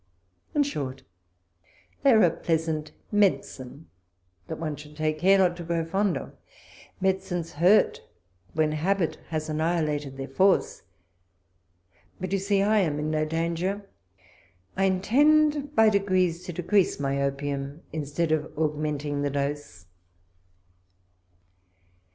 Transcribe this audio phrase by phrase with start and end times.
[0.55, 1.03] In short,
[2.01, 3.87] they are a pleasant medicine,
[4.47, 6.33] that one should take care not to grow fond of.
[6.99, 8.01] Medicines hurt
[8.53, 10.81] when habit has annihi lated their force;
[12.19, 13.85] but you see I am in no danger.
[14.75, 19.85] I intend by degrees to decrease my opium, in stead of augmenting the dose.